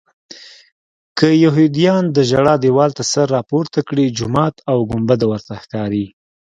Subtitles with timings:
[1.17, 6.05] که یهودیان د ژړا دیوال نه سر راپورته کړي جومات او ګنبده ورته ښکاري.